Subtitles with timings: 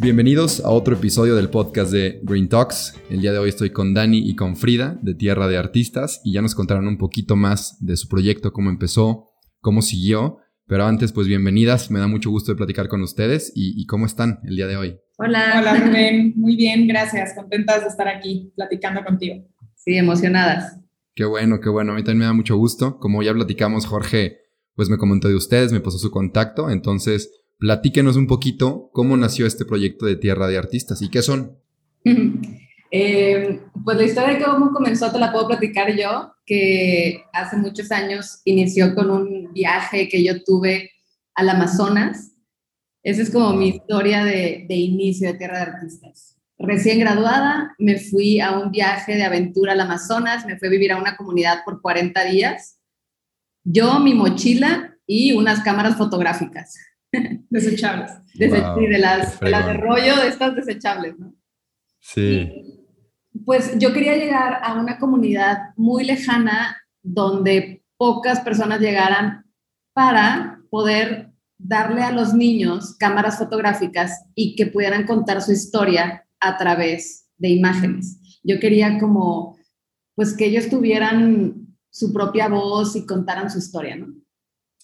[0.00, 2.94] Bienvenidos a otro episodio del podcast de Green Talks.
[3.10, 6.34] El día de hoy estoy con Dani y con Frida de Tierra de Artistas y
[6.34, 9.26] ya nos contaron un poquito más de su proyecto, cómo empezó,
[9.60, 10.38] cómo siguió.
[10.68, 14.38] Pero antes, pues bienvenidas, me da mucho gusto de platicar con ustedes y, cómo están
[14.44, 15.00] el día de hoy.
[15.16, 15.56] Hola.
[15.58, 16.32] Hola, Rubén.
[16.36, 17.34] Muy bien, gracias.
[17.34, 19.44] Contentas de estar aquí platicando contigo.
[19.74, 20.78] Sí, emocionadas.
[21.16, 21.90] Qué bueno, qué bueno.
[21.90, 23.00] A mí también me da mucho gusto.
[23.00, 24.36] Como ya platicamos, Jorge,
[24.76, 26.70] pues me comentó de ustedes, me pasó su contacto.
[26.70, 31.58] Entonces, Platíquenos un poquito cómo nació este proyecto de Tierra de Artistas y qué son.
[32.90, 37.92] Eh, pues la historia de cómo comenzó te la puedo platicar yo, que hace muchos
[37.92, 40.92] años inició con un viaje que yo tuve
[41.34, 42.32] al Amazonas.
[43.02, 46.38] Esa es como mi historia de, de inicio de Tierra de Artistas.
[46.58, 50.92] Recién graduada, me fui a un viaje de aventura al Amazonas, me fui a vivir
[50.92, 52.80] a una comunidad por 40 días.
[53.64, 56.74] Yo, mi mochila y unas cámaras fotográficas.
[57.50, 58.12] Desechables.
[58.34, 61.34] de, las, de rollo de estas desechables, ¿no?
[62.00, 62.48] Sí.
[63.44, 69.44] pues yo quería llegar a una comunidad muy lejana donde pocas personas llegaran
[69.92, 76.56] para poder darle a los niños cámaras fotográficas y que pudieran contar su historia a
[76.56, 78.40] través de imágenes.
[78.44, 79.58] Yo quería como,
[80.14, 84.14] pues que ellos tuvieran su propia voz y contaran su historia, ¿no?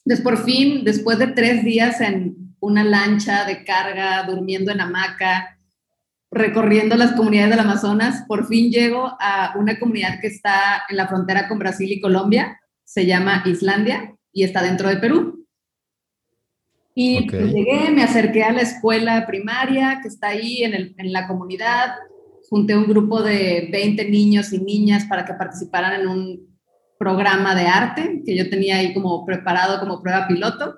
[0.05, 5.59] Entonces, por fin, después de tres días en una lancha de carga, durmiendo en hamaca,
[6.31, 11.09] recorriendo las comunidades del Amazonas, por fin llego a una comunidad que está en la
[11.09, 15.47] frontera con Brasil y Colombia, se llama Islandia y está dentro de Perú.
[16.95, 21.27] Y pues, llegué, me acerqué a la escuela primaria que está ahí en, en la
[21.27, 21.95] comunidad,
[22.51, 26.54] junté un grupo de 20 niños y niñas para que participaran en un
[27.05, 30.77] programa de arte que yo tenía ahí como preparado como prueba piloto.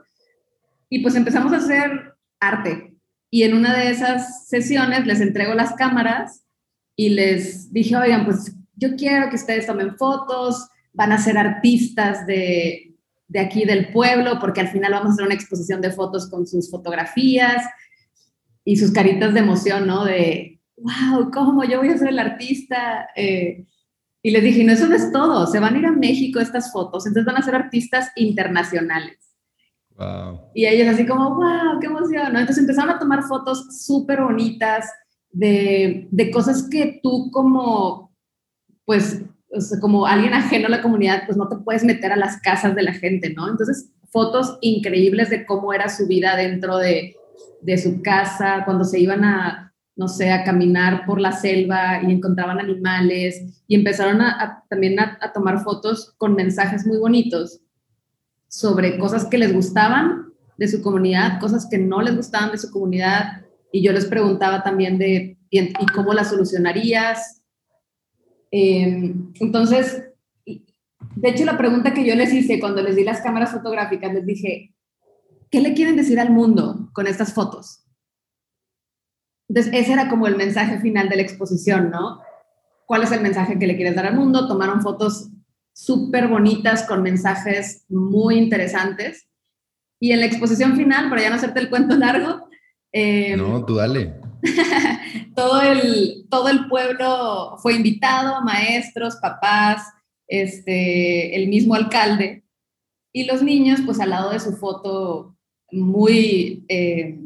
[0.90, 2.94] Y pues empezamos a hacer arte.
[3.30, 6.44] Y en una de esas sesiones les entrego las cámaras
[6.96, 12.26] y les dije, oigan, pues yo quiero que ustedes tomen fotos, van a ser artistas
[12.26, 12.94] de,
[13.28, 16.44] de aquí del pueblo, porque al final vamos a hacer una exposición de fotos con
[16.46, 17.64] sus fotografías
[18.64, 20.04] y sus caritas de emoción, ¿no?
[20.04, 21.62] De, wow, ¿cómo?
[21.62, 23.10] Yo voy a ser el artista.
[23.14, 23.64] Eh,
[24.26, 26.72] y les dije, no, eso no es todo, se van a ir a México estas
[26.72, 29.36] fotos, entonces van a ser artistas internacionales.
[29.96, 30.50] Wow.
[30.52, 32.40] Y ellos así como, wow, qué emoción, ¿no?
[32.40, 34.90] Entonces empezaron a tomar fotos súper bonitas
[35.30, 38.16] de, de, cosas que tú como,
[38.84, 39.22] pues,
[39.80, 42.82] como alguien ajeno a la comunidad, pues no te puedes meter a las casas de
[42.82, 43.48] la gente, ¿no?
[43.48, 47.14] Entonces, fotos increíbles de cómo era su vida dentro de,
[47.62, 49.65] de su casa, cuando se iban a,
[49.96, 55.32] no sé, a caminar por la selva y encontraban animales y empezaron a, también a,
[55.32, 57.60] tomar fotos con mensajes muy bonitos
[58.46, 60.26] sobre cosas que les gustaban
[60.58, 63.42] de su comunidad, cosas que no les gustaban de su comunidad
[63.72, 67.42] y yo les preguntaba también de, ¿y, cómo las solucionarías?
[68.50, 70.04] Em, entonces,
[70.44, 74.26] de hecho la pregunta que yo les hice cuando les di las cámaras fotográficas, les
[74.26, 74.74] dije,
[75.50, 77.85] ¿qué le quieren decir al mundo con estas fotos?
[79.48, 82.20] Entonces, ese era como el mensaje final de la exposición, ¿no?
[82.84, 84.48] ¿Cuál es el mensaje que le quieres dar al mundo?
[84.48, 85.28] Tomaron fotos
[85.72, 89.28] súper bonitas con mensajes muy interesantes.
[90.00, 92.48] Y en la exposición final, para ya no hacerte el cuento largo.
[92.92, 94.14] Eh, no, tú dale.
[95.34, 99.82] todo, el, todo el pueblo fue invitado, maestros, papás,
[100.28, 102.44] este, el mismo alcalde.
[103.12, 105.36] Y los niños, pues al lado de su foto,
[105.72, 107.18] muy eh,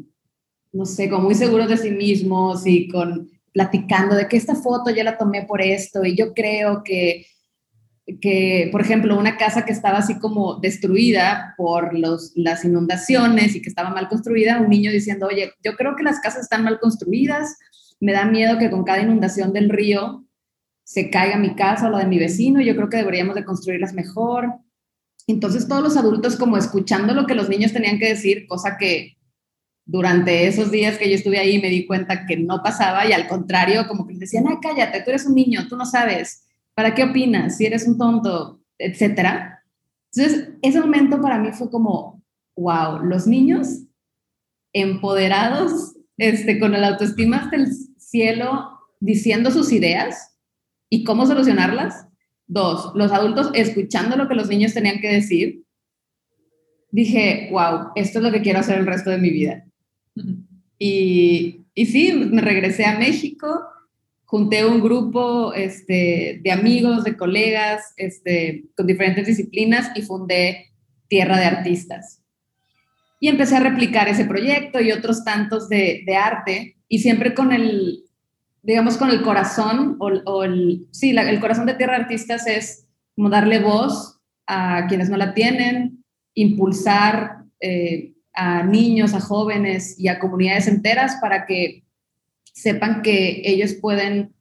[0.73, 4.89] no sé, como muy seguros de sí mismos y con platicando de que esta foto
[4.91, 6.05] ya la tomé por esto.
[6.05, 7.25] Y yo creo que,
[8.21, 13.61] que por ejemplo, una casa que estaba así como destruida por los, las inundaciones y
[13.61, 16.79] que estaba mal construida, un niño diciendo, oye, yo creo que las casas están mal
[16.79, 17.57] construidas,
[17.99, 20.25] me da miedo que con cada inundación del río
[20.83, 23.93] se caiga mi casa o la de mi vecino, yo creo que deberíamos de construirlas
[23.93, 24.49] mejor.
[25.27, 29.17] Entonces todos los adultos como escuchando lo que los niños tenían que decir, cosa que
[29.91, 33.27] durante esos días que yo estuve ahí me di cuenta que no pasaba y al
[33.27, 36.95] contrario, como que les decían, ah, cállate, tú eres un niño, tú no sabes, ¿para
[36.95, 37.57] qué opinas?
[37.57, 39.61] Si eres un tonto, etcétera.
[40.13, 42.23] Entonces, ese momento para mí fue como,
[42.55, 43.81] wow, los niños
[44.71, 47.67] empoderados este, con el autoestima hasta el
[47.97, 48.69] cielo
[49.01, 50.37] diciendo sus ideas
[50.89, 52.07] y cómo solucionarlas.
[52.47, 55.65] Dos, los adultos escuchando lo que los niños tenían que decir.
[56.91, 59.65] Dije, wow, esto es lo que quiero hacer el resto de mi vida.
[60.77, 63.61] Y, y sí, me regresé a México,
[64.25, 70.71] junté un grupo este, de amigos, de colegas, este, con diferentes disciplinas y fundé
[71.07, 72.23] Tierra de Artistas.
[73.19, 77.51] Y empecé a replicar ese proyecto y otros tantos de, de arte y siempre con
[77.51, 78.05] el,
[78.63, 83.59] digamos, con el corazón, o, el, sí, el corazón de Tierra Artistas es como darle
[83.59, 86.03] voz a quienes no la tienen,
[86.33, 91.83] impulsar eh, a niños, a jóvenes y a comunidades enteras para que
[92.53, 94.33] sepan que ellos pueden,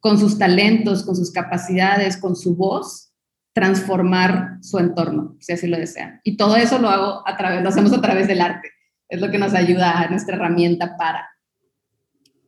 [0.00, 3.12] con sus talentos, con sus capacidades, con su voz,
[3.52, 6.20] transformar su entorno, si así lo desean.
[6.24, 8.70] Y todo eso lo hago a través, lo hacemos a través del arte.
[9.08, 11.28] Es lo que nos ayuda a nuestra herramienta para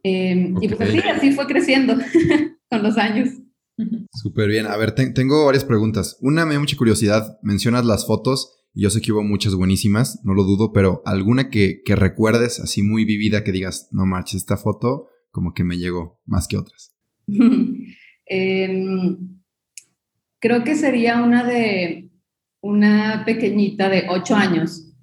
[0.03, 1.95] Em, y pues así, así fue creciendo
[2.71, 3.29] con los años.
[4.13, 4.67] Súper bien.
[4.67, 6.19] A ver, tengo varias preguntas.
[6.21, 7.39] Una me da mucha curiosidad.
[7.43, 11.83] Mencionas las fotos yo sé que hubo muchas buenísimas, no lo dudo, pero alguna que,
[11.85, 16.21] que recuerdes así muy vivida que digas, no marches, esta foto como que me llegó
[16.27, 16.95] más que otras.
[18.25, 19.43] Em,
[20.41, 22.11] creo que sería una de
[22.63, 24.95] una pequeñita de ocho años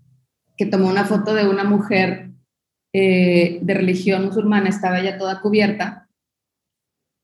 [0.58, 2.32] que tomó una foto de una mujer
[2.94, 6.10] eh, de religión musulmana estaba ya toda cubierta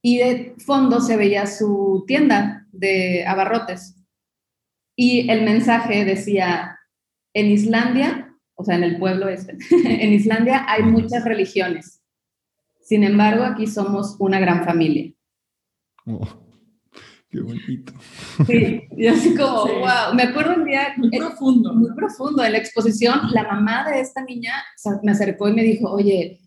[0.03, 3.94] y de fondo se veía su tienda de abarrotes.
[4.95, 6.79] Y el mensaje decía,
[7.33, 12.01] en Islandia, o sea, en el pueblo este, en Islandia hay muchas religiones.
[12.81, 15.11] Sin embargo, aquí somos una gran familia.
[16.05, 16.45] Oh.
[17.29, 17.93] Qué bonito.
[18.45, 20.93] Sí, y así como, wow, me acuerdo un día...
[20.95, 21.73] Muy profundo.
[21.73, 22.43] Muy profundo.
[22.43, 24.53] En la exposición, la mamá de esta niña
[25.03, 26.39] me acercó y me dijo, oye,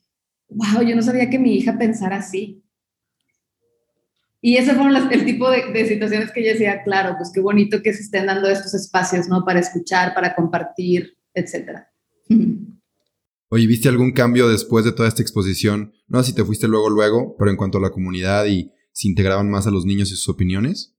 [0.48, 2.64] wow, yo no sabía que mi hija pensara así.
[4.40, 7.82] Y ese fueron el tipo de, de, situaciones que yo decía, claro, pues qué bonito
[7.82, 9.44] que se estén dando estos espacios, ¿no?
[9.44, 11.90] Para escuchar, para compartir, etcétera.
[13.50, 15.94] Oye, ¿viste algún cambio después de toda esta exposición?
[16.06, 19.08] No sé si te fuiste luego, luego, pero en cuanto a la comunidad y se
[19.08, 20.94] integraban más a los niños y sus opiniones?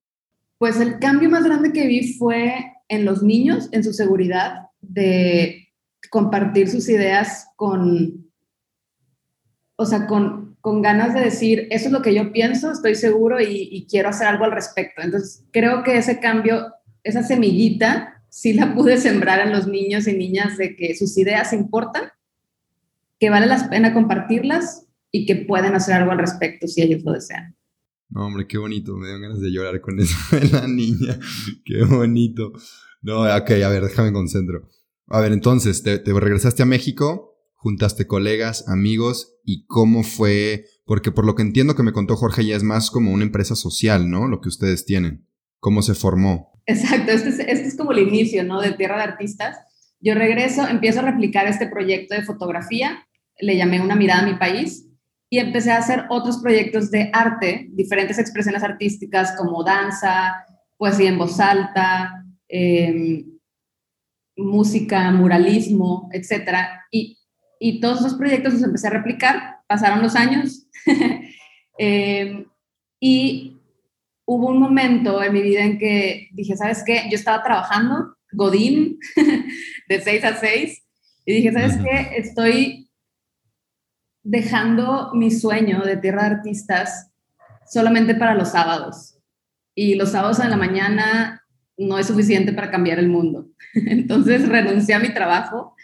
[0.58, 2.56] Pues el cambio más grande que vi fue
[2.88, 5.68] en los niños, en su seguridad, de
[6.10, 8.32] compartir sus ideas con,
[9.76, 13.40] o sea, con, con ganas de decir, eso es lo que yo pienso, estoy seguro
[13.40, 15.02] y, y quiero hacer algo al respecto.
[15.02, 16.74] Entonces, creo que ese cambio,
[17.04, 21.54] esa semillita, sí la pude sembrar en los niños y niñas de que sus ideas
[21.54, 22.04] importan,
[23.20, 27.14] que vale la pena compartirlas y que pueden hacer algo al respecto si ellos lo
[27.14, 27.56] desean.
[28.10, 28.96] No, hombre, qué bonito.
[28.96, 31.20] Me dan ganas de llorar con eso de la niña.
[31.66, 32.54] Qué bonito.
[33.02, 34.68] No, ok, a ver, déjame concentro.
[35.08, 37.29] A ver, entonces, te, regresaste a México,
[37.60, 42.46] juntaste colegas, amigos, y cómo fue, porque por lo que entiendo que me contó Jorge,
[42.46, 44.28] ya es más como una empresa social, ¿no?
[44.28, 45.28] Lo que ustedes tienen.
[45.60, 46.54] ¿Cómo se formó?
[46.66, 48.62] Exacto, este es, este es como el inicio, ¿no?
[48.62, 49.58] De Tierra de Artistas.
[50.00, 53.06] Yo regreso, empiezo a replicar este proyecto de fotografía,
[53.40, 54.88] le llamé Una mirada a mi país,
[55.30, 60.46] y empecé a hacer otros proyectos de arte, diferentes expresiones artísticas como danza,
[60.78, 63.26] poesía en voz alta, em,
[64.38, 66.56] música, muralismo, etc.
[66.90, 67.19] Y,
[67.60, 70.68] y, todos esos proyectos los empecé a replicar, pasaron los años
[71.78, 72.46] em,
[73.00, 73.58] y
[74.26, 77.04] hubo un momento en mi vida en que dije, ¿sabes qué?
[77.10, 79.00] Yo estaba trabajando, Godín,
[79.90, 80.84] de 6 a 6,
[81.26, 82.18] y dije, ¿sabes qué?
[82.18, 82.90] Estoy
[84.24, 87.12] dejando mi sueño de Tierra de Artistas
[87.66, 89.18] solamente para los sábados.
[89.76, 91.44] Y los sábados en la mañana
[91.78, 93.48] no es suficiente para cambiar el mundo.
[93.74, 95.76] Entonces renuncié a mi trabajo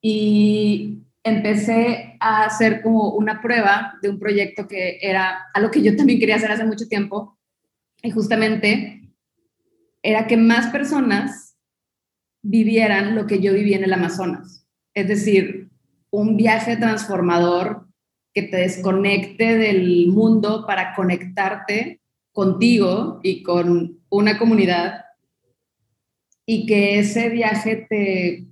[0.00, 5.96] y empecé a hacer como una prueba de un proyecto que era algo que yo
[5.96, 7.38] también quería hacer hace mucho tiempo.
[8.02, 9.12] Y justamente
[10.02, 11.56] era que más personas
[12.42, 14.66] vivieran lo que yo viví en el Amazonas.
[14.94, 15.68] Es decir,
[16.10, 17.86] un viaje transformador
[18.32, 22.00] que te desconecte del mundo para conectarte
[22.32, 25.04] contigo y con una comunidad
[26.46, 28.49] y que ese viaje te,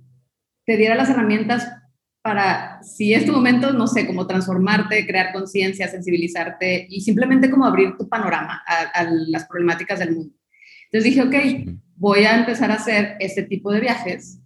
[0.69, 1.67] te diera las herramientas
[2.21, 7.65] para, si es tu momento, no sé, como transformarte, crear conciencia, sensibilizarte y simplemente como
[7.65, 10.35] abrir tu panorama a, a, las problemáticas del mundo.
[10.85, 14.43] Entonces dije, ok, voy a empezar a hacer este tipo de viajes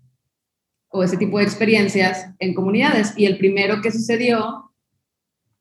[0.88, 3.14] o ese tipo de experiencias en comunidades.
[3.18, 4.72] Y el primero que sucedió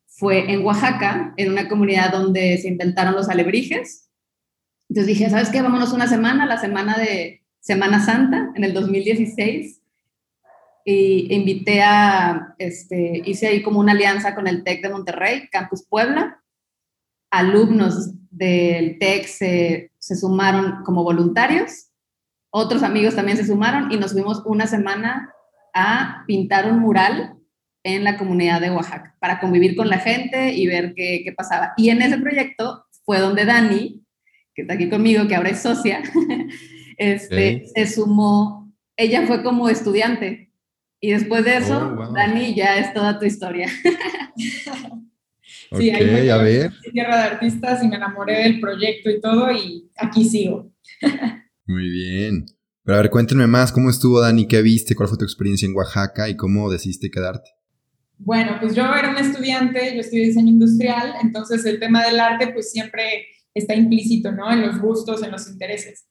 [0.07, 4.12] fue en Oaxaca, en una comunidad donde se inventaron los alebrijes.
[4.88, 5.61] Entonces dije, ¿sabes qué?
[5.61, 9.82] Vámonos una semana, la semana de Semana Santa, en el 2016.
[10.85, 15.87] Y invité a, este, hice ahí como una alianza con el TEC de Monterrey, Campus
[15.89, 16.43] Puebla.
[17.31, 21.91] Alumnos del TEC se, se sumaron como voluntarios,
[22.51, 25.33] otros amigos también se sumaron y nos fuimos una semana
[25.75, 27.35] a pintar un mural
[27.83, 31.73] en la comunidad de Oaxaca para convivir con la gente y ver qué, qué pasaba.
[31.79, 34.05] Y en ese proyecto fue donde Dani,
[34.55, 36.03] que está aquí conmigo, que ahora es socia,
[36.99, 40.51] este, se sumó, ella fue como estudiante
[41.04, 43.66] y después de eso, oh, Dani, ya es toda tu historia.
[45.76, 46.71] sí, ahí me a ver.
[46.92, 50.73] Tierra de Artistas y me enamoré del proyecto y todo y aquí sigo.
[51.66, 52.47] Muy bien.
[52.85, 54.47] Pero a ver, cuéntenme más, ¿cómo estuvo Dani?
[54.47, 54.94] ¿Qué viste?
[54.94, 57.50] ¿Cuál fue tu experiencia en Oaxaca y cómo decidiste quedarte?
[58.18, 62.52] Bueno, pues yo era una estudiante, yo estudié diseño industrial, entonces el tema del arte
[62.52, 64.52] pues siempre está implícito, ¿no?
[64.52, 66.06] En los gustos, en los intereses.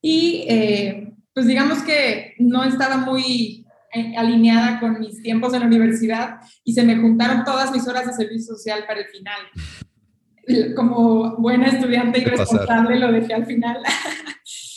[0.00, 3.64] Y eh, pues digamos que no estaba muy
[4.16, 8.12] alineada con mis tiempos en la universidad y se me juntaron todas mis horas de
[8.12, 10.74] servicio social para el final.
[10.74, 13.78] Como buena estudiante y responsable lo dejé al final.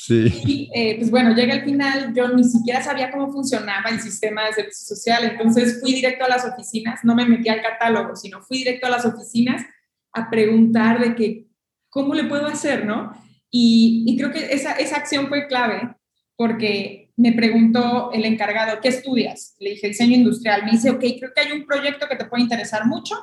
[0.09, 4.45] Y eh, pues bueno, llega al final, yo ni siquiera sabía cómo funcionaba el sistema
[4.45, 8.41] de servicio social, entonces fui directo a las oficinas, no me metí al catálogo, sino
[8.41, 9.63] fui directo a las oficinas
[10.13, 11.47] a preguntar de que,
[11.89, 13.11] ¿cómo le puedo hacer, no?
[13.49, 15.95] Y, y creo que esa, esa acción fue clave
[16.35, 19.55] porque me preguntó el encargado, ¿qué estudias?
[19.59, 20.65] Le dije diseño industrial.
[20.65, 23.15] Me dice, ok, creo que hay un proyecto que te puede interesar mucho,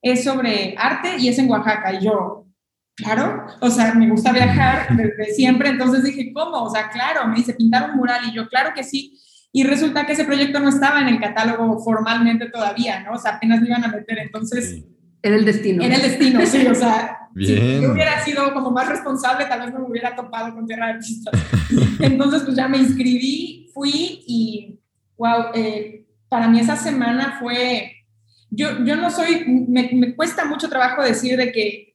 [0.00, 1.92] es sobre arte y es en Oaxaca.
[1.94, 2.46] Y yo,
[2.94, 6.62] claro, o sea, me gusta viajar desde siempre, entonces dije, ¿cómo?
[6.62, 9.18] O sea, claro, me dice pintar un mural y yo, claro que sí.
[9.52, 13.14] Y resulta que ese proyecto no estaba en el catálogo formalmente todavía, ¿no?
[13.14, 14.84] O sea, apenas lo iban a meter, entonces...
[15.22, 15.82] Era el destino.
[15.82, 19.72] Era el destino, sí, o sea, si yo hubiera sido como más responsable, tal vez
[19.72, 21.34] no me hubiera topado con Tierra de Artistas.
[22.00, 24.80] Entonces, pues ya me inscribí, fui y,
[25.16, 28.04] wow, eh, para mí esa semana fue,
[28.50, 31.90] yo, yo no soy, me, me cuesta mucho trabajo decir de que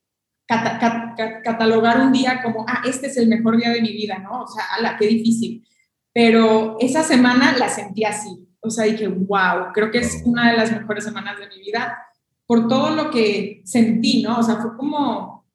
[0.48, 4.44] catalogar un día como, ah, este es el mejor día de mi vida, ¿no?
[4.44, 5.66] O sea, ala, qué difícil.
[6.14, 8.48] Pero esa semana la sentí así.
[8.62, 11.98] O sea, dije, wow, creo que es una de las mejores semanas de mi vida
[12.48, 14.40] por todo lo que sentí, ¿no?
[14.40, 15.46] O sea, fue como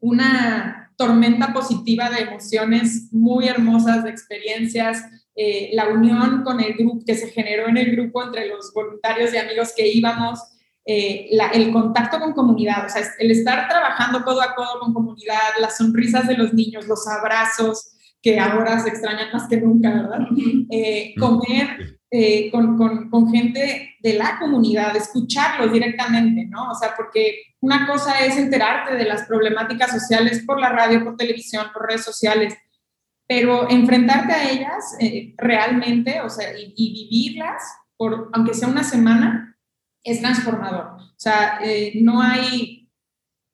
[0.00, 5.02] una tormenta positiva de emociones muy hermosas, de experiencias,
[5.34, 9.32] eh, la unión con el grupo que se generó en el grupo entre los voluntarios
[9.32, 10.40] y amigos que íbamos,
[10.84, 15.38] eh, el contacto con comunidad, o sea, el estar trabajando codo a codo con comunidad,
[15.60, 17.92] las sonrisas de los niños, los abrazos,
[18.22, 20.26] que ahora se extrañan más que nunca, ¿verdad?
[20.70, 26.70] Eh, comer eh, con, con, con, gente de la comunidad, escucharlos directamente, ¿no?
[26.70, 31.16] O sea, porque una cosa es enterarte de las problemáticas sociales por la radio, por
[31.16, 32.54] televisión, por redes sociales,
[33.28, 34.96] pero enfrentarte a ellas
[35.36, 37.62] realmente, o sea, y, y vivirlas,
[37.96, 39.50] por, aunque sea una semana,
[40.02, 40.96] es transformador.
[40.98, 42.88] O sea, eh, no hay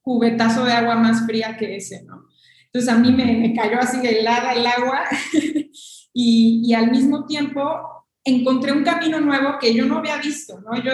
[0.01, 2.27] cubetazo de agua más fría que ese, ¿no?
[2.67, 5.05] Entonces a mí me, cayó así de helada el agua
[6.13, 7.96] y, y, al mismo tiempo
[8.27, 10.77] encontré un camino nuevo que yo no había visto, ¿no?
[10.83, 10.93] Yo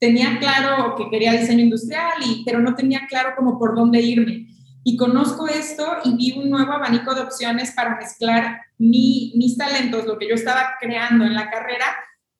[0.00, 4.48] tenía claro que quería diseño industrial, y, pero no tenía claro cómo por dónde irme.
[4.82, 10.06] Y conozco esto y vi un nuevo abanico de opciones para mezclar mi, mis talentos,
[10.06, 11.86] lo que yo estaba creando en la carrera,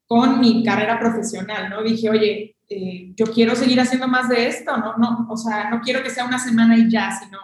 [0.07, 1.83] con mi carrera profesional, ¿no?
[1.83, 4.97] Dije, oye, eh, yo quiero seguir haciendo más de esto, ¿no?
[4.97, 7.39] no O sea, no quiero que sea una semana y ya, sino,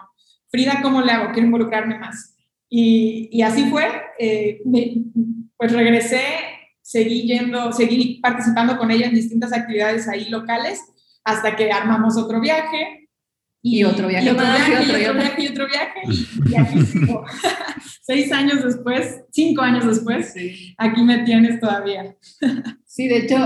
[0.51, 1.33] Frida, ¿cómo le hago?
[1.33, 2.35] Quiero involucrarme más.
[2.69, 3.85] Y, y así fue,
[4.19, 4.61] eh,
[5.57, 6.23] pues regresé,
[6.83, 10.81] seguí yendo, seguí participando con ella en distintas actividades ahí locales,
[11.25, 13.09] hasta que armamos otro viaje,
[13.61, 16.01] y, otro viaje, y otro, viaje, y otro, viaje, y otro viaje,
[16.47, 17.25] y, aquí sigo.
[18.03, 20.35] Seis años después, cinco años después,
[20.79, 22.17] aquí me tienes todavía.
[22.87, 23.37] Sí, de hecho,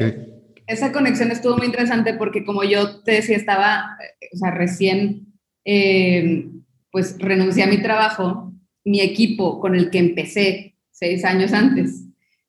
[0.00, 0.28] eh,
[0.66, 5.26] esa conexión estuvo muy interesante porque como yo te decía, estaba, eh, o sea, recién,
[5.64, 6.48] eh,
[6.90, 8.47] pues renuncié a mi trabajo,
[8.88, 12.04] mi equipo con el que empecé seis años antes,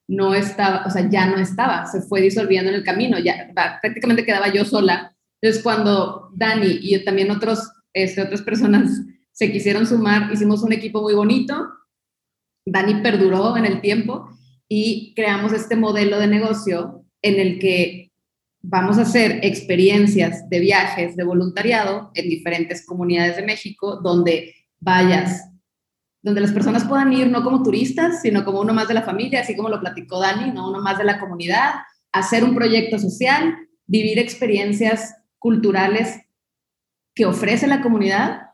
[0.07, 4.25] no estaba, o sea, ya no estaba, se fue disolviendo en el camino, ya prácticamente
[4.25, 10.31] quedaba yo sola entonces, cuando Dani y también otros, este, otras personas se quisieron sumar,
[10.33, 11.55] hicimos un equipo muy bonito.
[12.65, 14.29] Dani perduró en el tiempo
[14.67, 18.11] y creamos este modelo de negocio en el que
[18.61, 25.48] vamos a hacer experiencias de viajes de voluntariado en diferentes comunidades de México donde vayas,
[26.21, 29.41] donde las personas puedan ir no como turistas, sino como uno más de la familia,
[29.41, 31.75] así como lo platicó Dani, no uno más de la comunidad,
[32.11, 36.19] hacer un proyecto social, vivir experiencias culturales
[37.15, 38.47] que ofrece la comunidad.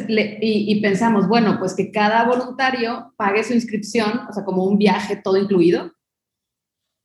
[0.00, 5.14] Y, pensamos, bueno, pues que cada voluntario pague su inscripción, o sea, como un viaje
[5.16, 5.92] todo incluido,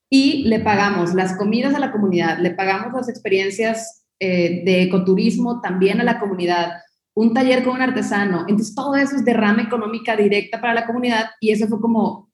[0.09, 5.61] y le pagamos las comidas a la comunidad, le pagamos las experiencias eh, de ecoturismo
[5.61, 6.81] también a la comunidad,
[7.15, 8.45] un taller con un artesano.
[8.47, 12.29] Entonces, todo eso es derrama económica directa para la comunidad y eso fue como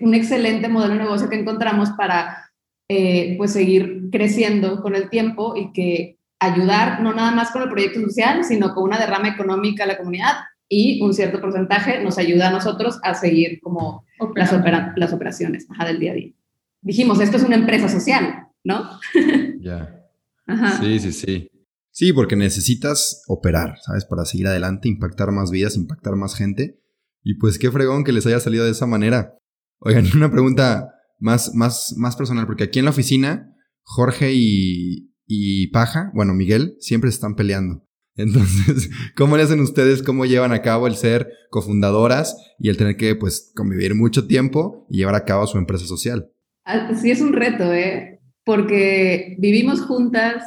[0.00, 2.50] un excelente modelo de negocio que encontramos para
[2.88, 7.70] eh, pues seguir creciendo con el tiempo y que ayudar no nada más con el
[7.70, 10.34] proyecto social, sino con una derrama económica a la comunidad
[10.68, 14.04] y un cierto porcentaje nos ayuda a nosotros a seguir como
[14.34, 14.52] las,
[14.96, 16.32] las operaciones del día a día
[16.82, 18.90] dijimos, esto es una empresa social, ¿no?
[19.60, 19.98] Ya.
[20.80, 21.50] Sí, sí, sí.
[21.92, 24.06] Sí, porque necesitas operar, ¿sabes?
[24.06, 26.80] Para seguir adelante, impactar más vidas, impactar más gente.
[27.22, 29.34] Y pues qué fregón que les haya salido de esa manera.
[29.78, 35.68] Oigan, una pregunta más, más, más personal, porque aquí en la oficina, Jorge y, y
[35.68, 37.86] Paja, bueno, Miguel, siempre se están peleando.
[38.16, 40.02] Entonces, ¿cómo le hacen ustedes?
[40.02, 44.86] ¿Cómo llevan a cabo el ser cofundadoras y el tener que, pues, convivir mucho tiempo
[44.88, 46.30] y llevar a cabo su empresa social?
[46.64, 48.20] Ah, sí es un reto, ¿eh?
[48.44, 50.42] Porque vivimos juntas,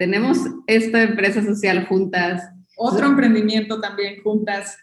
[0.00, 2.42] tenemos esta empresa social juntas.
[2.78, 4.78] Otro emprendimiento también juntas.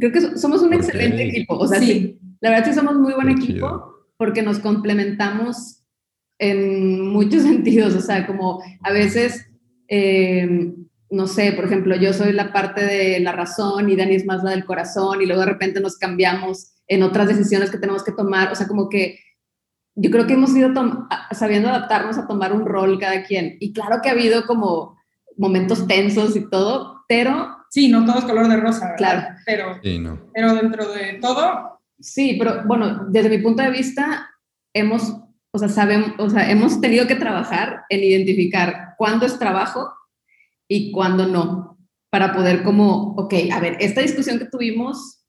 [0.00, 1.58] Creo que somos un excelente equipo.
[1.58, 2.18] O sea, sí.
[2.40, 5.82] la verdad sí somos muy buen equipo porque nos complementamos
[6.38, 7.94] en muchos sentidos.
[7.94, 9.50] O sea, como a veces,
[9.88, 10.72] eh,
[11.10, 14.42] no sé, por ejemplo, yo soy la parte de la razón y Dani es más
[14.42, 18.12] la del corazón y luego de repente nos cambiamos en otras decisiones que tenemos que
[18.12, 18.50] tomar.
[18.50, 19.18] O sea, como que
[19.96, 20.72] yo creo que hemos ido
[21.30, 23.56] sabiendo adaptarnos a tomar un rol cada quien.
[23.60, 24.98] Y claro que ha habido como
[25.36, 27.56] momentos tensos y todo, pero...
[27.70, 28.96] Sí, no todo es color de rosa, ¿verdad?
[28.96, 29.80] Claro.
[29.82, 31.80] Pero, pero dentro de todo...
[31.98, 34.30] Sí, pero bueno, desde mi punto de vista,
[34.72, 35.16] hemos,
[35.52, 39.92] o sea, sabemos, o sea, hemos tenido que trabajar en identificar cuándo es trabajo
[40.68, 41.78] y cuándo no,
[42.10, 45.23] para poder como, ok, a ver, esta discusión que tuvimos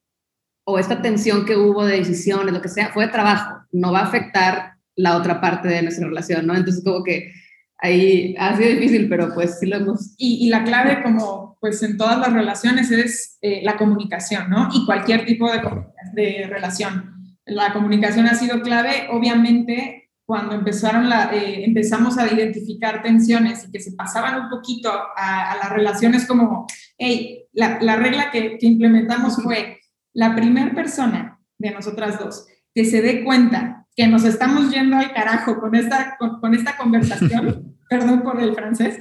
[0.66, 4.00] o esta tensión que hubo de decisiones, lo que sea, fue de trabajo, no va
[4.00, 6.56] a afectar la otra parte de nuestra relación, ¿no?
[6.56, 7.32] Entonces como que
[7.78, 10.16] ahí ha sido difícil, pero pues sí lo hemos...
[10.18, 14.70] Y, la clave como pues en todas las relaciones es eh, la comunicación, ¿no?
[14.74, 15.62] Y cualquier tipo de,
[16.14, 17.14] de, relación.
[17.46, 23.72] La comunicación ha sido clave, obviamente cuando empezaron la, eh, empezamos a identificar tensiones y
[23.72, 26.66] que se pasaban un poquito a, las relaciones como,
[26.98, 29.82] hey, la, la regla que, que implementamos fue
[30.16, 35.14] la primera persona de nosotras dos que se dé cuenta que nos estamos yendo al
[35.14, 38.98] carajo con esta, con, esta conversación, perdón por el francés.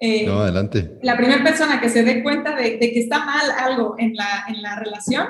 [0.00, 0.98] Eh, no, adelante.
[1.02, 4.62] La primera persona que se dé cuenta de, que está mal algo en la, en
[4.62, 5.26] la relación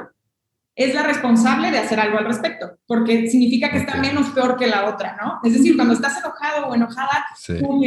[0.75, 4.67] es la responsable de hacer algo al respecto, porque significa que está menos peor que
[4.67, 5.41] la otra, ¿no?
[5.45, 7.27] Es decir, cuando estás enojado o enojada,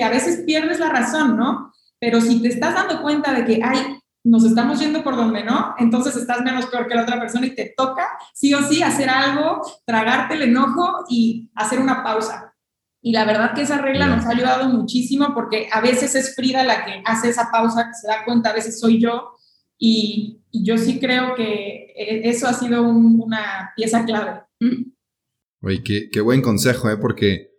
[0.04, 1.74] a veces pierdes la razón, ¿no?
[2.00, 5.76] Pero si te estás dando cuenta de que hay nos estamos yendo por donde no,
[5.78, 9.08] entonces estás menos peor que la otra persona y te toca sí o sí hacer
[9.08, 12.56] algo, tragarte el enojo y hacer una pausa.
[13.04, 16.64] Y la verdad que esa regla nos ha ayudado muchísimo porque a veces es Frida
[16.64, 19.36] la que hace esa pausa, que se da cuenta, a veces soy yo.
[19.78, 24.42] Y, yo sí creo que e, eso ha sido una pieza clave.
[25.62, 26.98] Oye, qué, qué buen consejo, ¿eh?
[26.98, 27.55] Porque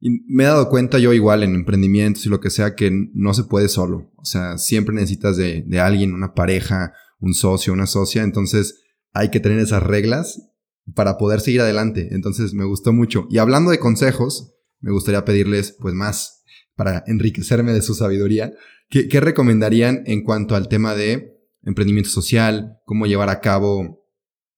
[0.00, 3.34] y me he dado cuenta yo igual en emprendimientos y lo que sea que no
[3.34, 4.10] se puede solo.
[4.16, 8.22] O sea, siempre necesitas de, de alguien, una pareja, un socio, una socia.
[8.22, 8.82] Entonces
[9.12, 10.40] hay que tener esas reglas
[10.94, 12.08] para poder seguir adelante.
[12.12, 13.26] Entonces me gustó mucho.
[13.30, 18.54] Y hablando de consejos, me gustaría pedirles pues más para enriquecerme de su sabiduría.
[18.88, 22.78] ¿Qué, qué recomendarían en cuanto al tema de emprendimiento social?
[22.86, 24.02] ¿Cómo llevar a cabo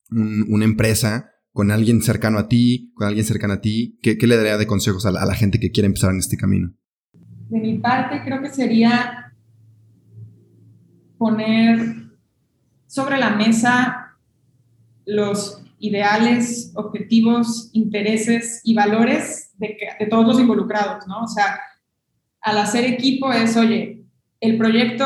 [0.08, 1.31] una empresa?
[1.52, 3.98] Con alguien cercano a ti, con alguien cercano a ti?
[4.02, 6.74] ¿Qué, le daría de consejos a la, gente que quiere empezar en este camino?
[7.48, 9.34] De mi parte, creo que sería
[11.18, 12.10] poner
[12.86, 14.16] sobre la mesa
[15.04, 19.76] los ideales, objetivos, intereses y valores de,
[20.08, 21.22] todos los involucrados, ¿no?
[21.22, 21.60] O sea,
[22.40, 24.04] al hacer equipo es, oye,
[24.40, 25.04] el proyecto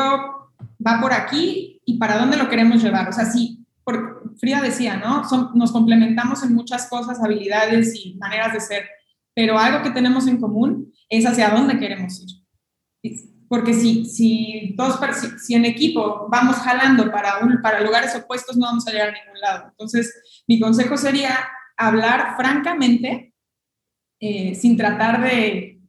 [0.85, 3.09] va por aquí y para dónde lo queremos llevar.
[3.09, 5.23] O sea, sí, porque Frida decía, ¿no?
[5.55, 8.89] nos complementamos en muchas cosas, habilidades y maneras de ser,
[9.33, 13.23] pero algo que tenemos en común es hacia dónde queremos ir.
[13.49, 14.99] Porque si, si, dos,
[15.45, 19.39] si, en equipo vamos jalando para, para lugares opuestos, no vamos a llegar a ningún
[19.39, 19.67] lado.
[19.69, 21.47] Entonces, mi consejo sería
[21.77, 23.33] hablar francamente,
[24.19, 25.79] eh, sin tratar de,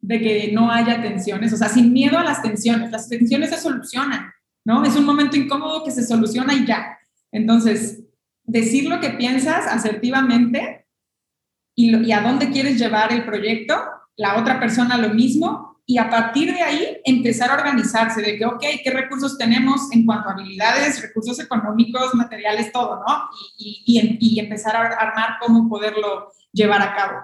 [0.00, 2.90] de que no haya tensiones, o sea, sin miedo a las tensiones.
[2.90, 4.32] Las tensiones se solucionan,
[4.64, 4.84] ¿no?
[4.84, 6.98] Es un momento incómodo que se soluciona y ya.
[7.36, 8.02] Entonces,
[8.44, 10.86] decir lo que piensas asertivamente
[11.74, 13.74] y, a dónde quieres llevar el proyecto,
[14.16, 18.46] la otra persona lo mismo, y a partir de ahí empezar a organizarse de que,
[18.46, 23.28] ok, ¿qué recursos tenemos en cuanto a habilidades, recursos económicos, materiales, todo, ¿no?
[23.58, 27.18] Y, y empezar a armar cómo poderlo llevar a cabo.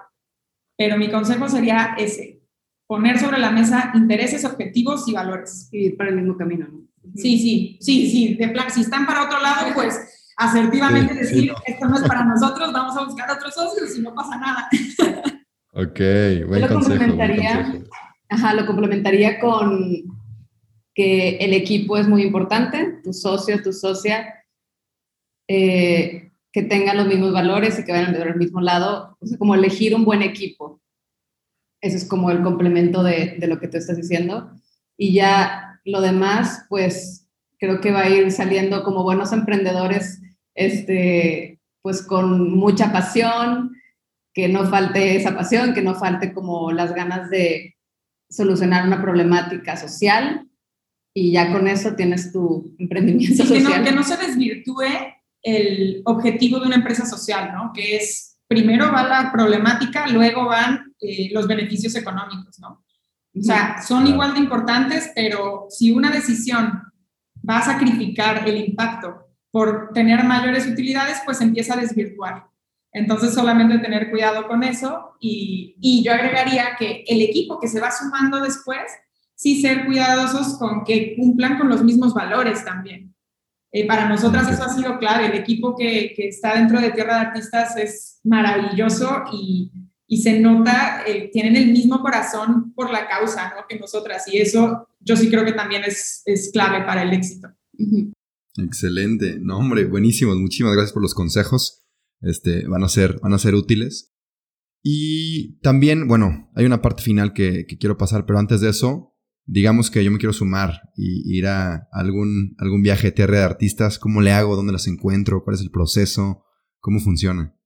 [0.76, 2.42] pero mi consejo sería ese,
[2.86, 5.70] poner sobre la mesa intereses, objetivos y valores.
[5.72, 6.91] Y ir para el mismo camino, ¿no?
[7.16, 11.88] Sí, sí, sí, sí, de plan, si están para otro lado, pues asertivamente decir, esto
[11.88, 14.68] no es para nosotros, vamos a buscar otros socios y no pasa nada.
[15.74, 16.00] Ok,
[16.48, 17.84] buen consejo, buen consejo.
[18.28, 20.04] Ajá, lo complementaría con
[20.94, 24.44] que el equipo es muy importante, tu socio, tu socia,
[25.48, 29.54] eh, que tengan los mismos valores y que vayan del mismo lado, o sea, como
[29.54, 30.82] elegir un buen equipo.
[31.80, 34.50] Ese es como el complemento de, de lo que tú estás diciendo.
[34.98, 40.20] Y ya lo demás, pues creo que va a ir saliendo como buenos emprendedores,
[40.54, 43.76] este, pues con mucha pasión,
[44.34, 47.76] que no falte esa pasión, que no falte como las ganas de
[48.30, 50.48] solucionar una problemática social
[51.14, 53.72] y ya con eso tienes tu emprendimiento social.
[53.72, 54.88] Que no, que no se desvirtúe
[55.42, 57.72] el objetivo de una empresa social, ¿no?
[57.74, 62.82] Que es, primero va la problemática, luego van eh, los beneficios económicos, ¿no?
[63.34, 66.82] O sea, son igual de importantes, pero si una decisión
[67.48, 72.46] va a sacrificar el impacto por tener mayores utilidades, pues empieza a desvirtuar.
[72.92, 77.80] Entonces, solamente tener cuidado con eso y, y yo agregaría que el equipo que se
[77.80, 78.82] va sumando después,
[79.34, 83.14] sí ser cuidadosos con que cumplan con los mismos valores también.
[83.72, 85.26] Eh, para nosotras eso ha sido clave.
[85.26, 89.70] El equipo que, que, está dentro de Tierra de Artistas es maravilloso y,
[90.12, 93.62] y se nota, eh, tienen el mismo corazón por la causa ¿no?
[93.66, 94.24] que nosotras.
[94.30, 97.48] Y eso yo sí creo que también es, es clave para el éxito.
[98.58, 99.38] Excelente.
[99.40, 100.36] No, hombre, buenísimos.
[100.36, 101.86] Muchísimas gracias por los consejos.
[102.20, 104.12] Este, van, a ser, van a ser útiles.
[104.82, 109.16] Y también, bueno, hay una parte final que, que quiero pasar, pero antes de eso,
[109.46, 113.44] digamos que yo me quiero sumar y ir a algún, algún viaje de tierra de
[113.44, 114.56] artistas, ¿cómo le hago?
[114.56, 115.42] ¿Dónde las encuentro?
[115.42, 116.44] ¿Cuál es el proceso?
[116.80, 117.56] ¿Cómo funciona?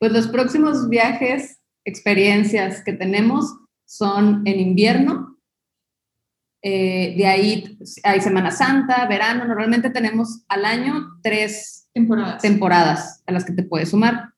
[0.00, 5.38] Pues los próximos viajes, experiencias que tenemos son en invierno.
[6.62, 9.46] Eh, de ahí hay Semana Santa, verano.
[9.46, 14.34] Normalmente tenemos al año tres temporadas, temporadas a las que te puedes sumar.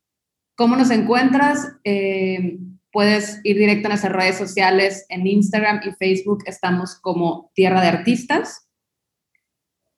[0.55, 1.77] ¿Cómo nos encuentras?
[1.83, 2.59] Eh,
[2.91, 6.43] Puedes ir directo a nuestras redes sociales en Instagram y Facebook.
[6.47, 8.68] Estamos como Tierra de Artistas.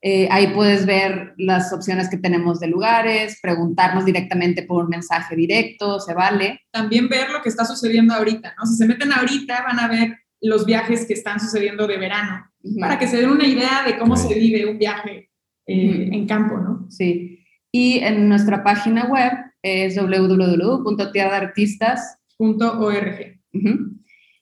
[0.02, 5.36] Eh, ahí puedes ver las opciones que tenemos de lugares, preguntarnos directamente por un mensaje
[5.36, 6.62] directo, se vale.
[6.70, 8.66] También ver lo que está sucediendo ahorita, ¿no?
[8.66, 12.46] Si se meten ahorita van a ver los viajes que están sucediendo de verano,
[12.78, 15.28] para que se den una idea de cómo se vive un viaje
[15.66, 16.86] eh, en campo, ¿no?
[16.90, 17.44] Sí.
[17.70, 19.32] Y en nuestra página web
[19.62, 23.38] es www.tierraartistas.com .org.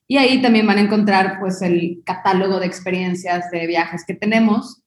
[0.06, 4.82] Y ahí también van a encontrar pues el catálogo de experiencias de viajes que tenemos,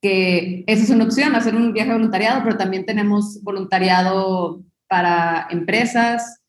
[0.00, 6.40] que esa es una opción, hacer un viaje voluntariado, pero también tenemos voluntariado para empresas,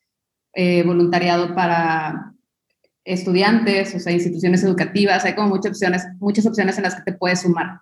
[0.54, 2.34] eh, voluntariado para
[3.04, 7.14] estudiantes, o sea, instituciones educativas, hay como muchas opciones, muchas opciones en las que te
[7.14, 7.82] puedes sumar.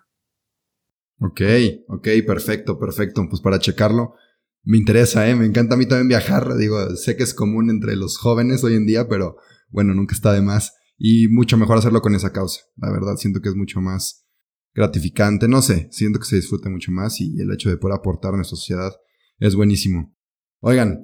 [1.20, 1.42] Ok,
[1.88, 3.26] ok, perfecto, perfecto.
[3.28, 4.14] Pues para checarlo,
[4.62, 5.34] me interesa, ¿eh?
[5.34, 6.56] Me encanta a mí también viajar.
[6.56, 9.36] Digo, sé que es común entre los jóvenes hoy en día, pero
[9.68, 10.74] bueno, nunca está de más.
[10.96, 12.62] Y mucho mejor hacerlo con esa causa.
[12.76, 14.26] La verdad, siento que es mucho más
[14.74, 15.48] gratificante.
[15.48, 18.36] No sé, siento que se disfruta mucho más y el hecho de poder aportar a
[18.36, 18.92] nuestra sociedad
[19.38, 20.14] es buenísimo.
[20.60, 21.02] Oigan,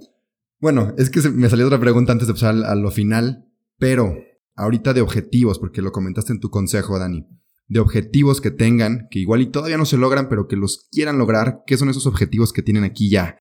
[0.61, 3.46] bueno, es que me salió otra pregunta antes de pasar a lo final,
[3.79, 4.16] pero
[4.55, 7.26] ahorita de objetivos, porque lo comentaste en tu consejo, Dani
[7.68, 11.18] de objetivos que tengan, que igual y todavía no se logran, pero que los quieran
[11.18, 11.62] lograr.
[11.66, 13.38] ¿Qué son esos objetivos que tienen aquí ya?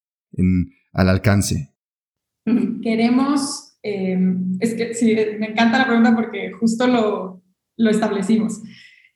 [0.92, 1.74] al alcance?
[2.82, 4.18] Queremos, eh,
[4.60, 7.44] es que sí, me encanta la pregunta porque justo lo,
[7.78, 8.62] lo establecimos.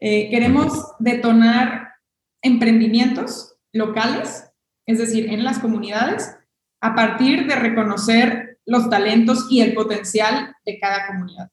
[0.01, 1.93] Eh, queremos detonar
[2.41, 4.49] emprendimientos locales,
[4.85, 6.35] es decir, en las comunidades,
[6.81, 11.49] a partir de reconocer los talentos y el potencial de cada comunidad.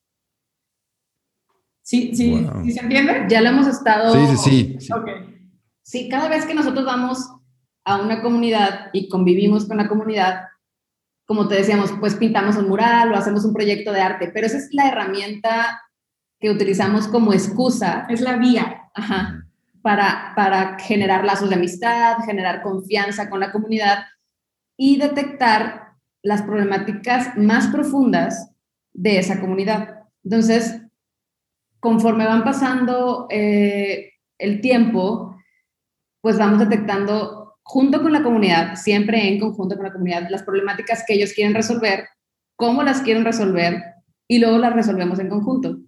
[1.82, 3.26] ¿Sí, sí, ¿sí se entiende?
[3.28, 4.12] Ya lo hemos estado...
[4.12, 4.92] Sí, sí, sí.
[5.82, 7.30] Sí, cada vez que nosotros vamos
[7.84, 10.42] a una comunidad y convivimos con la comunidad,
[11.24, 14.58] como te decíamos, pues pintamos un mural o hacemos un proyecto de arte, pero esa
[14.58, 15.80] es la herramienta
[16.46, 18.06] que utilizamos como excusa.
[18.08, 18.88] Es la vía.
[18.94, 19.44] Ajá,
[19.82, 24.04] para, para generar lazos de amistad, generar confianza con la comunidad
[24.76, 28.52] y detectar las problemáticas más profundas
[28.92, 30.04] de esa comunidad.
[30.22, 30.80] Entonces,
[31.80, 35.36] conforme van pasando eh, el tiempo,
[36.20, 41.04] pues vamos detectando junto con la comunidad, siempre en conjunto con la comunidad, las problemáticas
[41.06, 42.08] que ellos quieren resolver,
[42.54, 43.82] cómo las quieren resolver
[44.28, 45.78] y luego las resolvemos en conjunto.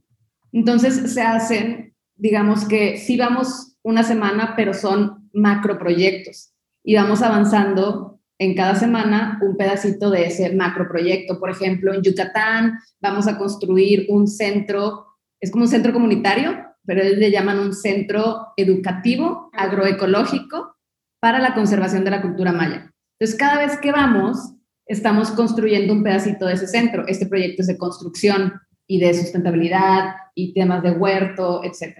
[0.52, 6.52] Entonces se hacen, digamos que sí vamos una semana, pero son macroproyectos
[6.84, 11.40] y vamos avanzando en cada semana un pedacito de ese macroproyecto.
[11.40, 15.06] Por ejemplo, en Yucatán vamos a construir un centro,
[15.40, 16.56] es como un centro comunitario,
[16.86, 20.76] pero ellos le llaman un centro educativo agroecológico
[21.20, 22.92] para la conservación de la cultura maya.
[23.18, 24.54] Entonces, cada vez que vamos,
[24.86, 27.06] estamos construyendo un pedacito de ese centro.
[27.06, 28.54] Este proyecto es de construcción
[28.88, 31.98] y de sustentabilidad y temas de huerto, etc.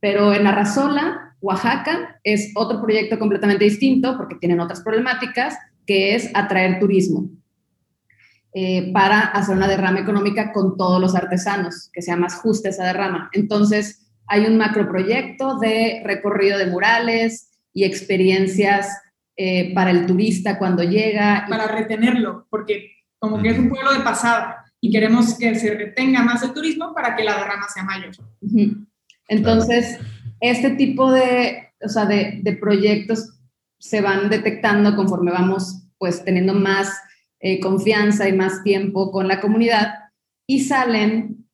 [0.00, 6.30] Pero en Arrazola, Oaxaca, es otro proyecto completamente distinto porque tienen otras problemáticas, que es
[6.34, 7.28] atraer turismo
[8.54, 12.84] eh, para hacer una derrama económica con todos los artesanos, que sea más justa esa
[12.84, 13.28] derrama.
[13.32, 18.88] Entonces, hay un macroproyecto de recorrido de murales y experiencias
[19.36, 21.46] eh, para el turista cuando llega.
[21.48, 26.22] Para retenerlo, porque como que es un pueblo de pasada y queremos que se retenga
[26.22, 28.12] más el turismo para que la derrama sea mayor.
[29.28, 29.98] Entonces,
[30.40, 33.38] este tipo de, o sea, de, de proyectos
[33.78, 36.90] se van detectando conforme vamos pues teniendo más
[37.40, 39.94] eh, confianza y más tiempo con la comunidad
[40.46, 41.46] y salen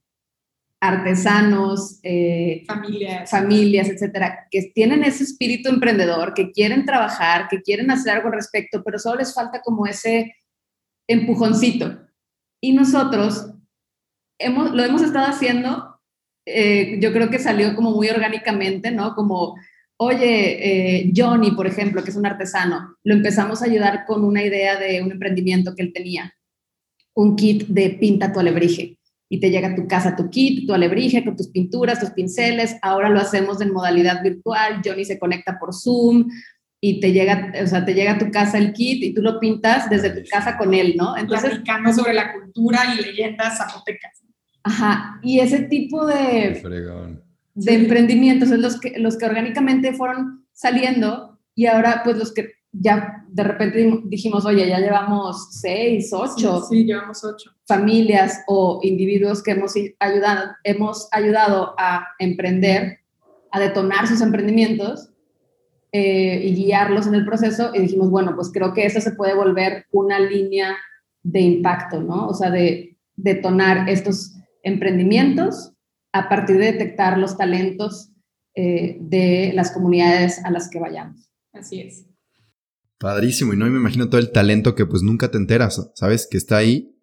[0.80, 3.30] artesanos, eh, familias.
[3.30, 8.34] familias, etcétera, que tienen ese espíritu emprendedor, que quieren trabajar, que quieren hacer algo al
[8.34, 10.34] respecto, pero solo les falta como ese
[11.08, 12.05] empujoncito.
[12.60, 13.50] Y nosotros
[14.38, 16.00] hemos, lo hemos estado haciendo,
[16.46, 19.14] eh, yo creo que salió como muy orgánicamente, ¿no?
[19.14, 19.56] Como
[19.98, 24.42] oye, eh, Johnny, por ejemplo, que es un artesano, lo empezamos a ayudar con una
[24.42, 26.34] idea de un emprendimiento que él tenía,
[27.14, 28.98] un kit de pinta tu alebrije.
[29.28, 32.76] Y te llega a tu casa tu kit, tu alebrije, con tus pinturas, tus pinceles.
[32.80, 34.80] Ahora lo hacemos en modalidad virtual.
[34.84, 36.28] Johnny se conecta por Zoom
[36.80, 39.40] y te llega, o sea, te llega a tu casa el kit y tú lo
[39.40, 41.16] pintas desde tu casa con él, ¿no?
[41.16, 44.22] Entonces, Platicando sobre la cultura y leyendas zapotecas.
[44.62, 46.60] Ajá, y ese tipo de
[47.56, 52.52] de emprendimientos, es los que, los que orgánicamente fueron saliendo y ahora pues los que
[52.70, 56.66] ya de repente dijimos, oye, ya llevamos seis, ocho.
[56.68, 57.50] Sí, llevamos ocho.
[57.66, 62.98] Familias o individuos que hemos ayudado, hemos ayudado a emprender,
[63.50, 65.08] a detonar sus emprendimientos
[65.98, 67.70] eh, y guiarlos en el proceso.
[67.74, 70.76] Y dijimos, bueno, pues creo que eso se puede volver una línea
[71.22, 72.26] de impacto, ¿no?
[72.26, 75.72] O sea, de detonar estos emprendimientos
[76.12, 78.10] a partir de detectar los talentos
[78.54, 81.30] eh, de las comunidades a las que vayamos.
[81.54, 82.04] Así es.
[82.98, 86.28] Padrísimo, y no me imagino todo el talento que pues nunca te enteras, ¿sabes?
[86.30, 86.94] Que está ahí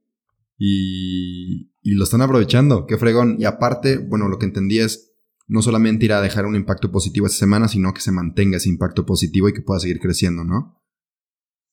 [0.55, 3.37] y, y lo están aprovechando, qué fregón.
[3.39, 5.12] Y aparte, bueno, lo que entendí es
[5.47, 8.69] no solamente ir a dejar un impacto positivo esta semana, sino que se mantenga ese
[8.69, 10.81] impacto positivo y que pueda seguir creciendo, ¿no?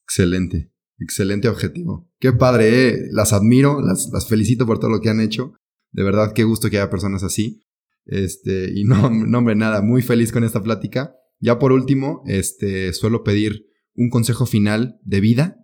[0.05, 2.11] Excelente, excelente objetivo.
[2.19, 2.99] Qué padre, ¿eh?
[3.13, 5.55] las admiro, las, felicito por todo lo que han hecho.
[5.93, 7.63] De verdad, qué gusto que haya personas así.
[8.07, 11.15] Este, y no, no, hombre, nada, muy feliz con esta plática.
[11.39, 15.57] Ya por último, este, suelo pedir un consejo final de vida.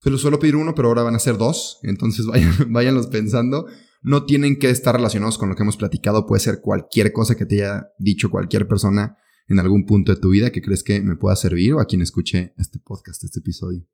[0.00, 1.78] Solo suelo pedir uno, pero ahora van a ser dos.
[1.82, 3.66] Entonces vayan, váyanlos pensando.
[4.00, 6.26] No tienen que estar relacionados con lo que hemos platicado.
[6.26, 9.16] Puede ser cualquier cosa que te haya dicho cualquier persona
[9.48, 12.02] en algún punto de tu vida que crees que me pueda servir o a quien
[12.02, 13.86] escuche este podcast, este episodio.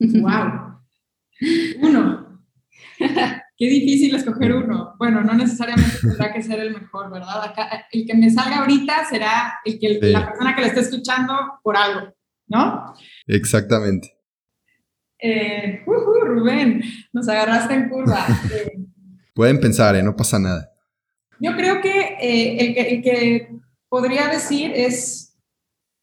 [0.00, 0.80] ¡Wow!
[1.82, 2.42] Uno.
[3.56, 4.94] Qué difícil escoger uno.
[4.98, 7.44] Bueno, no necesariamente tendrá que ser el mejor, ¿verdad?
[7.44, 11.34] Acá, el que me salga ahorita será el que la persona que le esté escuchando
[11.62, 12.12] por algo,
[12.48, 12.94] ¿no?
[13.26, 14.12] Exactamente.
[15.20, 18.26] Eh, uh, Rubén, nos agarraste en curva.
[19.34, 20.02] Pueden pensar, ¿eh?
[20.02, 20.72] no pasa nada.
[21.40, 25.36] Yo creo que, eh, el que el que podría decir es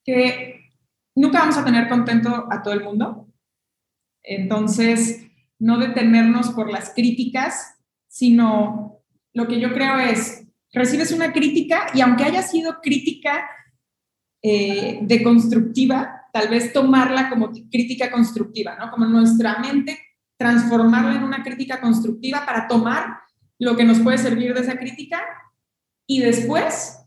[0.04, 0.70] que
[1.16, 3.28] nunca vamos a tener contento a todo el mundo.
[4.24, 5.26] Entonces,
[5.60, 7.76] no detenernos por las críticas,
[8.08, 9.02] sino
[9.34, 13.50] lo que yo creo es, recibes una crítica y aunque haya sido crítica
[14.42, 18.92] eh, de constructiva, tal vez tomarla como crítica constructiva, ¿no?
[18.92, 19.98] Como nuestra mente
[20.42, 23.20] transformarla en una crítica constructiva para tomar
[23.60, 25.22] lo que nos puede servir de esa crítica
[26.08, 26.98] y después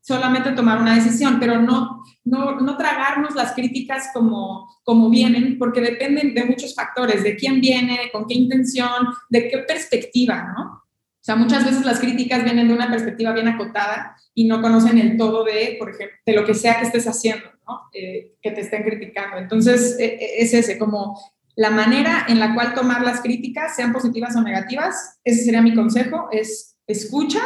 [0.00, 5.82] solamente tomar una decisión, pero no, no, no, tragarnos las críticas como, como vienen, porque
[5.82, 10.62] dependen de muchos factores, de quién viene, con qué intención, de qué perspectiva, ¿no?
[10.62, 14.96] O sea, muchas veces las críticas vienen de una perspectiva bien acotada y no conocen
[14.96, 17.82] el todo de, por ejemplo, de lo que sea que estés haciendo, ¿no?
[17.92, 19.36] Eh, que te estén criticando.
[19.36, 21.20] Entonces, e, e, es ese, como
[21.56, 25.74] la manera en la cual tomar las críticas, sean positivas o negativas, ese sería mi
[25.74, 27.40] consejo, es escucha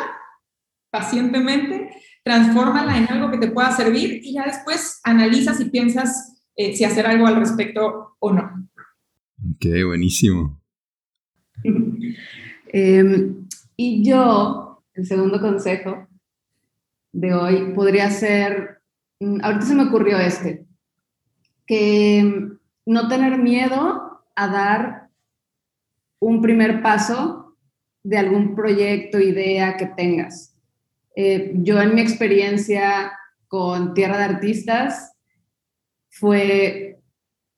[0.90, 1.90] pacientemente
[2.22, 6.84] transfórmala en algo que te pueda servir y ya después analizas y piensas eh, si
[6.84, 8.68] hacer algo al respecto o no.
[9.54, 10.60] Ok, buenísimo.
[12.68, 16.08] Em, y yo, el segundo consejo
[17.12, 18.80] de hoy podría ser,
[19.20, 20.66] mm, ahorita se me ocurrió este,
[21.64, 22.55] que
[22.86, 25.10] no tener miedo a dar
[26.20, 27.56] un primer paso
[28.02, 30.54] de algún proyecto, idea que tengas.
[31.16, 33.12] Eh, yo en mi experiencia
[33.48, 35.12] con Tierra de Artistas
[36.10, 37.00] fue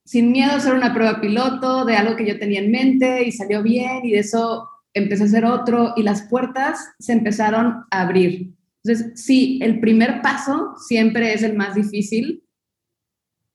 [0.05, 3.33] sin miedo a hacer una prueba piloto de algo que yo tenía en mente y
[3.33, 8.01] salió bien y de eso empecé a hacer otro y las puertas se empezaron a
[8.01, 8.55] abrir.
[8.83, 12.43] Entonces, sí, el primer paso siempre es el más difícil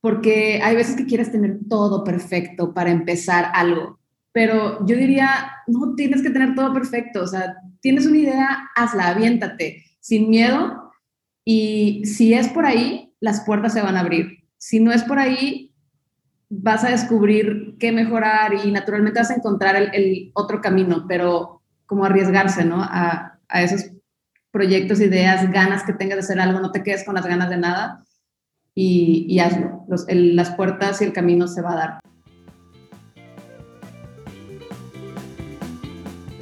[0.04, 4.02] porque hay veces que quieres tener todo perfecto para empezar algo,
[4.34, 5.30] pero yo diría,
[5.66, 10.92] no tienes que tener todo perfecto, o sea, tienes una idea, hazla, aviéntate, sin miedo,
[11.46, 14.44] y si es por ahí, las puertas se van a abrir.
[14.58, 15.74] Si no es por ahí,
[16.50, 22.04] vas a descubrir qué mejorar y naturalmente vas a encontrar el, otro camino, pero como
[22.04, 22.82] arriesgarse, ¿no?
[22.84, 23.90] A, a esos
[24.52, 27.58] proyectos, ideas, ganas que tengas de hacer algo, no te quedes con las ganas de
[27.58, 28.04] nada
[28.76, 29.86] y, hazlo.
[30.08, 32.00] las puertas y el camino se va a dar.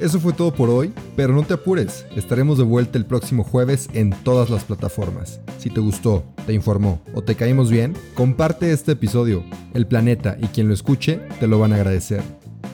[0.02, 3.88] Eso fue todo por hoy, pero no te apures, estaremos de vuelta el próximo jueves
[3.92, 5.40] en todas las plataformas.
[5.58, 9.44] Si te gustó, te informó o te caímos bien, comparte este episodio.
[9.74, 12.22] El planeta y quien lo escuche te lo van a agradecer.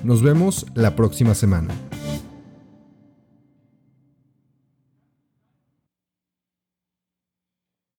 [0.05, 1.69] Nos vemos la próxima semana.